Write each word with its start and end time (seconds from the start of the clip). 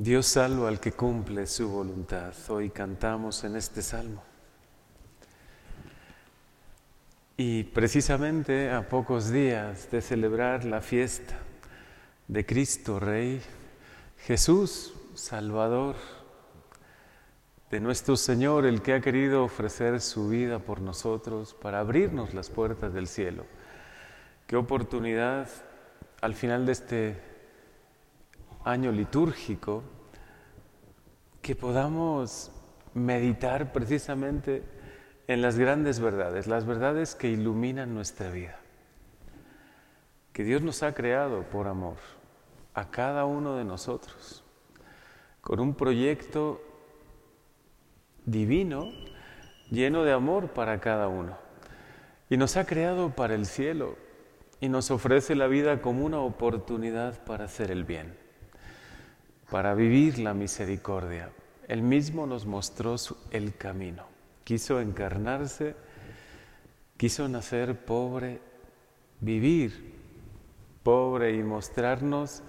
Dios 0.00 0.26
salva 0.26 0.68
al 0.68 0.78
que 0.78 0.92
cumple 0.92 1.44
su 1.48 1.68
voluntad. 1.68 2.32
Hoy 2.50 2.70
cantamos 2.70 3.42
en 3.42 3.56
este 3.56 3.82
salmo. 3.82 4.22
Y 7.36 7.64
precisamente 7.64 8.70
a 8.70 8.88
pocos 8.88 9.32
días 9.32 9.90
de 9.90 10.00
celebrar 10.00 10.64
la 10.64 10.80
fiesta 10.82 11.36
de 12.28 12.46
Cristo 12.46 13.00
Rey, 13.00 13.42
Jesús 14.18 14.94
Salvador, 15.14 15.96
de 17.68 17.80
nuestro 17.80 18.16
Señor, 18.16 18.66
el 18.66 18.82
que 18.82 18.94
ha 18.94 19.00
querido 19.00 19.42
ofrecer 19.42 20.00
su 20.00 20.28
vida 20.28 20.60
por 20.60 20.80
nosotros 20.80 21.54
para 21.54 21.80
abrirnos 21.80 22.34
las 22.34 22.50
puertas 22.50 22.94
del 22.94 23.08
cielo. 23.08 23.46
Qué 24.46 24.54
oportunidad 24.54 25.48
al 26.20 26.36
final 26.36 26.66
de 26.66 26.72
este 26.72 27.27
año 28.68 28.92
litúrgico 28.92 29.82
que 31.40 31.56
podamos 31.56 32.52
meditar 32.92 33.72
precisamente 33.72 34.62
en 35.26 35.40
las 35.40 35.58
grandes 35.58 36.00
verdades, 36.00 36.46
las 36.46 36.66
verdades 36.66 37.14
que 37.14 37.28
iluminan 37.28 37.94
nuestra 37.94 38.30
vida. 38.30 38.58
Que 40.32 40.44
Dios 40.44 40.62
nos 40.62 40.82
ha 40.82 40.92
creado 40.92 41.44
por 41.44 41.66
amor 41.66 41.96
a 42.74 42.90
cada 42.90 43.24
uno 43.24 43.56
de 43.56 43.64
nosotros, 43.64 44.44
con 45.40 45.60
un 45.60 45.74
proyecto 45.74 46.62
divino 48.26 48.90
lleno 49.70 50.04
de 50.04 50.12
amor 50.12 50.48
para 50.48 50.78
cada 50.80 51.08
uno. 51.08 51.36
Y 52.28 52.36
nos 52.36 52.58
ha 52.58 52.66
creado 52.66 53.10
para 53.16 53.34
el 53.34 53.46
cielo 53.46 53.96
y 54.60 54.68
nos 54.68 54.90
ofrece 54.90 55.34
la 55.34 55.46
vida 55.46 55.80
como 55.80 56.04
una 56.04 56.20
oportunidad 56.20 57.24
para 57.24 57.44
hacer 57.44 57.70
el 57.70 57.84
bien, 57.84 58.27
para 59.50 59.74
vivir 59.74 60.18
la 60.18 60.34
misericordia. 60.34 61.30
Él 61.66 61.82
mismo 61.82 62.26
nos 62.26 62.46
mostró 62.46 62.96
el 63.30 63.54
camino. 63.56 64.04
Quiso 64.44 64.80
encarnarse, 64.80 65.74
quiso 66.96 67.28
nacer 67.28 67.84
pobre, 67.84 68.40
vivir 69.20 69.94
pobre 70.82 71.34
y 71.34 71.42
mostrarnos 71.42 72.42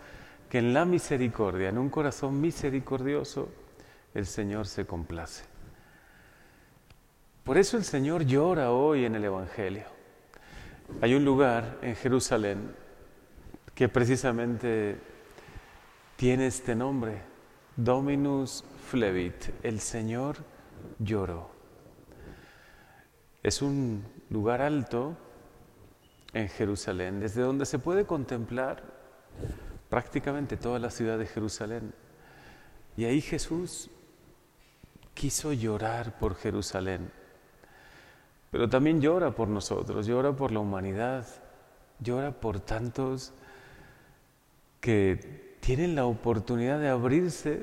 que 0.50 0.60
en 0.60 0.74
la 0.74 0.86
misericordia, 0.86 1.70
en 1.70 1.78
un 1.78 1.90
corazón 1.90 2.40
misericordioso, 2.40 3.50
el 4.14 4.26
Señor 4.26 4.66
se 4.68 4.86
complace. 4.86 5.44
Por 7.44 7.58
eso 7.58 7.78
el 7.78 7.84
Señor 7.84 8.26
llora 8.26 8.72
hoy 8.72 9.06
en 9.06 9.16
el 9.16 9.26
Evangelio. 9.26 9.86
Hay 11.02 11.14
un 11.14 11.24
lugar 11.24 11.78
en 11.82 11.96
Jerusalén 11.96 12.76
que 13.76 13.90
precisamente 13.90 14.98
tiene 16.20 16.48
este 16.48 16.76
nombre, 16.76 17.22
Dominus 17.78 18.66
Flevit, 18.90 19.54
el 19.64 19.80
Señor 19.80 20.36
lloró. 21.00 21.50
Es 23.42 23.62
un 23.62 24.04
lugar 24.30 24.62
alto 24.62 25.16
en 26.34 26.50
Jerusalén, 26.50 27.22
desde 27.22 27.42
donde 27.42 27.66
se 27.66 27.80
puede 27.80 28.06
contemplar 28.06 28.84
prácticamente 29.88 30.58
toda 30.58 30.78
la 30.78 30.90
ciudad 30.90 31.18
de 31.18 31.26
Jerusalén. 31.26 31.94
Y 32.98 33.06
ahí 33.06 33.22
Jesús 33.22 33.90
quiso 35.14 35.54
llorar 35.54 36.20
por 36.20 36.36
Jerusalén, 36.36 37.10
pero 38.52 38.68
también 38.68 39.00
llora 39.00 39.32
por 39.32 39.48
nosotros, 39.48 40.06
llora 40.06 40.34
por 40.34 40.52
la 40.52 40.60
humanidad, 40.60 41.26
llora 42.02 42.32
por 42.32 42.60
tantos 42.60 43.32
que 44.82 45.49
tienen 45.70 45.94
la 45.94 46.08
oportunidad 46.08 46.80
de 46.80 46.90
abrirse 46.90 47.62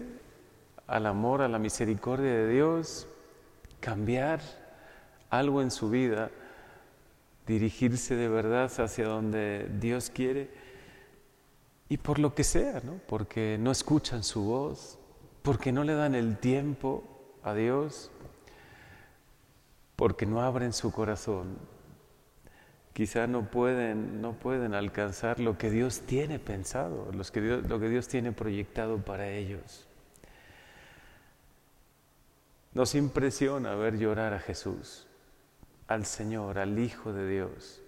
al 0.87 1.07
amor, 1.07 1.43
a 1.43 1.49
la 1.49 1.59
misericordia 1.59 2.31
de 2.31 2.49
Dios, 2.49 3.09
cambiar 3.81 4.41
algo 5.29 5.61
en 5.61 5.73
su 5.73 5.91
vida, 5.91 6.31
dirigirse 7.49 8.15
de 8.15 8.29
verdad 8.29 8.71
hacia 8.79 9.09
donde 9.09 9.69
Dios 9.81 10.11
quiere 10.11 10.51
y 11.89 11.97
por 11.97 12.21
lo 12.21 12.33
que 12.33 12.45
sea, 12.45 12.81
¿no? 12.85 13.01
porque 13.09 13.59
no 13.59 13.73
escuchan 13.73 14.23
su 14.23 14.45
voz, 14.45 15.01
porque 15.43 15.73
no 15.73 15.83
le 15.83 15.95
dan 15.95 16.15
el 16.15 16.39
tiempo 16.39 17.03
a 17.43 17.55
Dios, 17.55 18.13
porque 19.97 20.27
no 20.27 20.43
abren 20.43 20.73
su 20.73 20.93
corazón. 20.93 21.59
Quizá 22.97 23.27
no 23.27 23.51
pueden, 23.51 24.23
no 24.23 24.33
pueden 24.33 24.73
alcanzar 24.73 25.39
lo 25.39 25.59
que 25.59 25.71
Dios 25.71 26.01
tiene 26.07 26.39
pensado, 26.39 27.11
lo 27.13 27.25
que 27.25 27.43
Dios, 27.43 27.69
lo 27.69 27.79
que 27.79 27.91
Dios 27.91 28.09
tiene 28.09 28.33
proyectado 28.33 28.97
para 28.97 29.29
ellos. 29.29 29.87
Nos 32.73 32.95
impresiona 32.95 33.75
ver 33.75 33.99
llorar 33.99 34.33
a 34.33 34.39
Jesús, 34.39 35.07
al 35.89 36.07
Señor, 36.07 36.59
al 36.59 36.79
Hijo 36.79 37.13
de 37.13 37.29
Dios. 37.29 37.83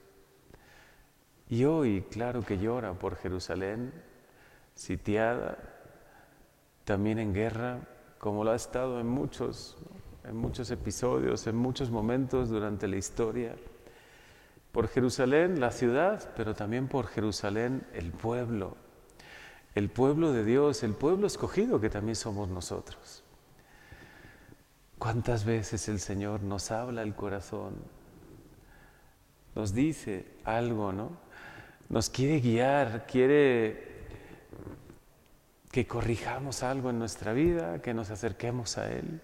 Y 1.48 1.64
hoy, 1.64 2.04
claro 2.10 2.42
que 2.42 2.58
llora 2.58 2.92
por 2.92 3.16
Jerusalén, 3.16 3.94
sitiada, 4.74 5.56
también 6.84 7.18
en 7.18 7.32
guerra, 7.32 7.78
como 8.18 8.44
lo 8.44 8.50
ha 8.50 8.56
estado 8.56 9.00
en 9.00 9.06
muchos, 9.06 9.78
en 10.24 10.36
muchos 10.36 10.70
episodios, 10.70 11.46
en 11.46 11.56
muchos 11.56 11.90
momentos 11.90 12.50
durante 12.50 12.86
la 12.86 12.96
historia. 12.96 13.56
Por 14.78 14.86
Jerusalén, 14.86 15.58
la 15.58 15.72
ciudad, 15.72 16.32
pero 16.36 16.54
también 16.54 16.86
por 16.86 17.08
Jerusalén, 17.08 17.84
el 17.94 18.12
pueblo. 18.12 18.76
El 19.74 19.90
pueblo 19.90 20.32
de 20.32 20.44
Dios, 20.44 20.84
el 20.84 20.94
pueblo 20.94 21.26
escogido 21.26 21.80
que 21.80 21.90
también 21.90 22.14
somos 22.14 22.48
nosotros. 22.48 23.24
¿Cuántas 24.96 25.44
veces 25.44 25.88
el 25.88 25.98
Señor 25.98 26.44
nos 26.44 26.70
habla 26.70 27.02
al 27.02 27.16
corazón? 27.16 27.74
Nos 29.56 29.74
dice 29.74 30.26
algo, 30.44 30.92
¿no? 30.92 31.10
Nos 31.88 32.08
quiere 32.08 32.38
guiar, 32.38 33.04
quiere 33.04 34.06
que 35.72 35.88
corrijamos 35.88 36.62
algo 36.62 36.90
en 36.90 37.00
nuestra 37.00 37.32
vida, 37.32 37.82
que 37.82 37.94
nos 37.94 38.10
acerquemos 38.10 38.78
a 38.78 38.88
Él 38.92 39.22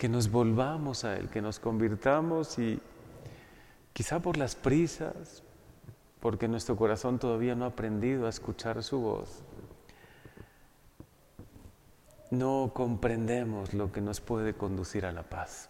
que 0.00 0.08
nos 0.08 0.30
volvamos 0.30 1.04
a 1.04 1.18
Él, 1.18 1.28
que 1.28 1.42
nos 1.42 1.58
convirtamos 1.58 2.58
y 2.58 2.80
quizá 3.92 4.20
por 4.20 4.36
las 4.36 4.54
prisas, 4.54 5.42
porque 6.20 6.48
nuestro 6.48 6.76
corazón 6.76 7.18
todavía 7.18 7.54
no 7.54 7.64
ha 7.64 7.68
aprendido 7.68 8.26
a 8.26 8.30
escuchar 8.30 8.82
su 8.82 9.00
voz, 9.00 9.42
no 12.30 12.70
comprendemos 12.74 13.74
lo 13.74 13.90
que 13.90 14.00
nos 14.00 14.20
puede 14.20 14.54
conducir 14.54 15.04
a 15.04 15.12
la 15.12 15.24
paz, 15.24 15.68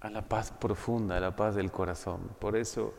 a 0.00 0.10
la 0.10 0.22
paz 0.22 0.50
profunda, 0.50 1.16
a 1.16 1.20
la 1.20 1.34
paz 1.34 1.54
del 1.54 1.70
corazón. 1.70 2.20
Por 2.38 2.56
eso 2.56 2.92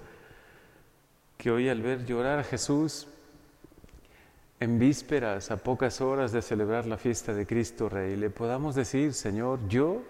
que 1.38 1.51
hoy 1.51 1.69
al 1.69 1.81
ver 1.81 2.05
llorar 2.05 2.39
a 2.39 2.44
Jesús, 2.44 3.07
en 4.59 4.79
vísperas, 4.79 5.51
a 5.51 5.57
pocas 5.57 6.01
horas 6.01 6.31
de 6.31 6.41
celebrar 6.41 6.88
la 6.88 6.97
fiesta 6.97 7.34
de 7.34 7.45
Cristo 7.45 7.89
Rey, 7.89 8.16
le 8.16 8.31
podamos 8.31 8.73
decir, 8.73 9.13
Señor, 9.13 9.59
yo 9.67 10.01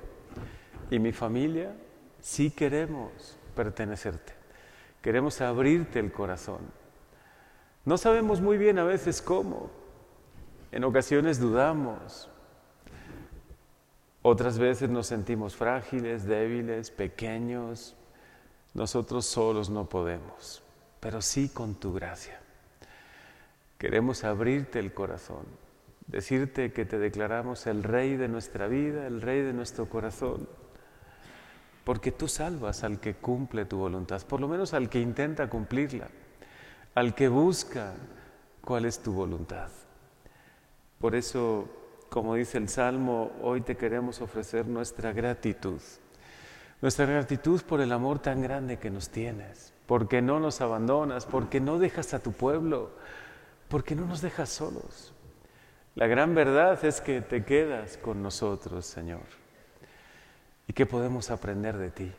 y 0.89 0.99
mi 0.99 1.11
familia 1.11 1.75
sí 2.21 2.49
queremos 2.49 3.37
pertenecerte, 3.57 4.33
queremos 5.01 5.41
abrirte 5.41 5.99
el 5.99 6.11
corazón. 6.11 6.59
No 7.83 7.97
sabemos 7.97 8.39
muy 8.39 8.57
bien 8.57 8.77
a 8.77 8.83
veces 8.83 9.21
cómo, 9.21 9.71
en 10.71 10.83
ocasiones 10.83 11.39
dudamos, 11.39 12.29
otras 14.21 14.59
veces 14.59 14.89
nos 14.89 15.07
sentimos 15.07 15.55
frágiles, 15.55 16.25
débiles, 16.25 16.91
pequeños, 16.91 17.95
nosotros 18.73 19.25
solos 19.25 19.69
no 19.69 19.89
podemos, 19.89 20.61
pero 20.99 21.21
sí 21.21 21.49
con 21.49 21.75
tu 21.75 21.93
gracia. 21.93 22.39
Queremos 23.79 24.23
abrirte 24.23 24.79
el 24.79 24.93
corazón, 24.93 25.45
decirte 26.05 26.73
que 26.73 26.85
te 26.85 26.99
declaramos 26.99 27.65
el 27.65 27.83
rey 27.83 28.17
de 28.17 28.27
nuestra 28.27 28.67
vida, 28.67 29.07
el 29.07 29.21
rey 29.21 29.41
de 29.41 29.53
nuestro 29.53 29.87
corazón 29.89 30.47
porque 31.87 32.11
tú 32.11 32.27
salvas 32.27 32.83
al 32.83 32.99
que 32.99 33.13
cumple 33.13 33.63
tu 33.63 33.77
voluntad, 33.77 34.21
por 34.23 34.41
lo 34.41 34.49
menos 34.49 34.73
al 34.73 34.89
que 34.89 34.99
intenta 34.99 35.49
cumplirla, 35.49 36.09
al 36.93 37.15
que 37.15 37.29
busca 37.29 37.93
cuál 38.59 38.83
es 38.83 38.99
tu 38.99 39.13
voluntad. 39.13 39.69
Por 40.99 41.15
eso, 41.15 41.69
como 42.09 42.35
dice 42.35 42.57
el 42.57 42.67
Salmo, 42.67 43.31
hoy 43.41 43.61
te 43.61 43.77
queremos 43.77 44.19
ofrecer 44.19 44.67
nuestra 44.67 45.13
gratitud, 45.13 45.79
nuestra 46.81 47.05
gratitud 47.05 47.61
por 47.61 47.79
el 47.79 47.93
amor 47.93 48.19
tan 48.19 48.41
grande 48.41 48.79
que 48.79 48.89
nos 48.89 49.07
tienes, 49.07 49.73
porque 49.85 50.21
no 50.21 50.41
nos 50.41 50.59
abandonas, 50.59 51.25
porque 51.25 51.61
no 51.61 51.79
dejas 51.79 52.13
a 52.13 52.19
tu 52.19 52.33
pueblo, 52.33 52.91
porque 53.69 53.95
no 53.95 54.05
nos 54.05 54.19
dejas 54.19 54.49
solos. 54.49 55.13
La 55.95 56.07
gran 56.07 56.35
verdad 56.35 56.83
es 56.83 56.99
que 56.99 57.21
te 57.21 57.45
quedas 57.45 57.95
con 57.95 58.21
nosotros, 58.21 58.85
Señor. 58.85 59.46
¿Y 60.67 60.73
qué 60.73 60.85
podemos 60.85 61.31
aprender 61.31 61.77
de 61.77 61.91
ti? 61.91 62.11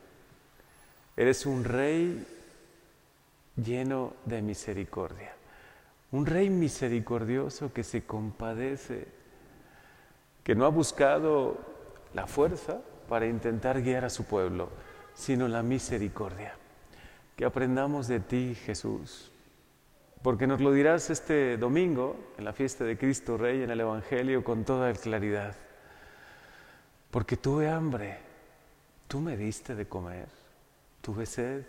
Eres 1.16 1.46
un 1.46 1.64
rey 1.64 2.26
lleno 3.56 4.14
de 4.24 4.40
misericordia, 4.40 5.32
un 6.12 6.26
rey 6.26 6.48
misericordioso 6.48 7.72
que 7.72 7.84
se 7.84 8.04
compadece 8.04 9.06
que 10.44 10.54
no 10.54 10.64
ha 10.64 10.70
buscado 10.70 11.58
la 12.14 12.26
fuerza 12.26 12.80
para 13.08 13.26
intentar 13.26 13.82
guiar 13.82 14.04
a 14.04 14.10
su 14.10 14.24
pueblo, 14.24 14.70
sino 15.12 15.46
la 15.48 15.62
misericordia. 15.62 16.54
Que 17.36 17.44
aprendamos 17.44 18.08
de 18.08 18.20
ti, 18.20 18.54
Jesús, 18.54 19.30
porque 20.22 20.46
nos 20.46 20.60
lo 20.60 20.72
dirás 20.72 21.10
este 21.10 21.56
domingo 21.56 22.16
en 22.38 22.44
la 22.44 22.52
fiesta 22.52 22.84
de 22.84 22.96
Cristo 22.96 23.36
Rey 23.36 23.62
en 23.62 23.70
el 23.70 23.80
Evangelio 23.80 24.42
con 24.42 24.64
toda 24.64 24.92
claridad. 24.94 25.54
Porque 27.10 27.36
tuve 27.36 27.68
hambre, 27.68 28.18
tú 29.08 29.20
me 29.20 29.36
diste 29.36 29.74
de 29.74 29.88
comer, 29.88 30.28
tuve 31.00 31.26
sed, 31.26 31.64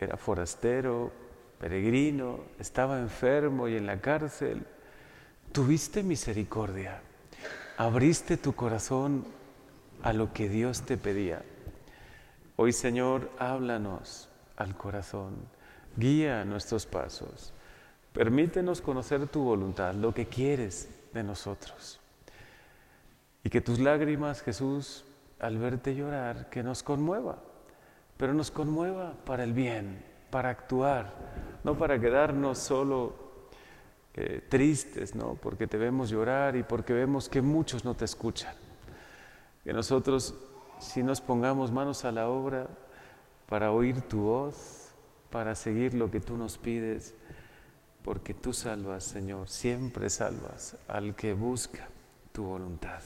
era 0.00 0.16
forastero, 0.16 1.12
peregrino, 1.58 2.40
estaba 2.58 2.98
enfermo 2.98 3.68
y 3.68 3.76
en 3.76 3.86
la 3.86 4.00
cárcel. 4.00 4.64
Tuviste 5.52 6.02
misericordia, 6.02 7.00
abriste 7.76 8.36
tu 8.36 8.54
corazón 8.54 9.24
a 10.02 10.12
lo 10.12 10.32
que 10.32 10.48
Dios 10.48 10.82
te 10.82 10.96
pedía. 10.96 11.42
Hoy, 12.56 12.72
Señor, 12.72 13.30
háblanos 13.38 14.28
al 14.56 14.76
corazón, 14.76 15.36
guía 15.96 16.44
nuestros 16.44 16.86
pasos, 16.86 17.52
permítenos 18.12 18.80
conocer 18.80 19.26
tu 19.28 19.42
voluntad, 19.42 19.94
lo 19.94 20.12
que 20.12 20.26
quieres 20.26 20.88
de 21.14 21.22
nosotros. 21.22 22.00
Y 23.44 23.50
que 23.50 23.60
tus 23.60 23.78
lágrimas, 23.78 24.42
Jesús, 24.42 25.04
al 25.40 25.58
verte 25.58 25.94
llorar, 25.94 26.48
que 26.50 26.62
nos 26.62 26.82
conmueva, 26.82 27.38
pero 28.16 28.34
nos 28.34 28.50
conmueva 28.50 29.14
para 29.24 29.44
el 29.44 29.52
bien, 29.52 30.04
para 30.30 30.50
actuar, 30.50 31.12
no 31.64 31.78
para 31.78 31.98
quedarnos 32.00 32.58
solo 32.58 33.14
eh, 34.14 34.44
tristes, 34.48 35.14
¿no? 35.14 35.34
Porque 35.34 35.66
te 35.66 35.78
vemos 35.78 36.10
llorar 36.10 36.56
y 36.56 36.62
porque 36.62 36.92
vemos 36.92 37.28
que 37.28 37.40
muchos 37.40 37.84
no 37.84 37.94
te 37.94 38.04
escuchan. 38.04 38.54
Que 39.62 39.72
nosotros, 39.72 40.34
si 40.80 41.02
nos 41.02 41.20
pongamos 41.20 41.70
manos 41.70 42.04
a 42.04 42.12
la 42.12 42.28
obra 42.28 42.68
para 43.48 43.70
oír 43.70 44.00
tu 44.02 44.22
voz, 44.22 44.92
para 45.30 45.54
seguir 45.54 45.94
lo 45.94 46.10
que 46.10 46.20
tú 46.20 46.36
nos 46.36 46.58
pides, 46.58 47.14
porque 48.02 48.34
tú 48.34 48.52
salvas, 48.52 49.04
Señor, 49.04 49.48
siempre 49.48 50.10
salvas 50.10 50.76
al 50.88 51.14
que 51.14 51.34
busca 51.34 51.88
tu 52.32 52.44
voluntad. 52.44 53.02